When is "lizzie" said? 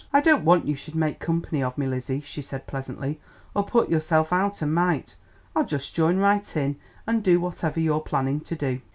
1.85-2.21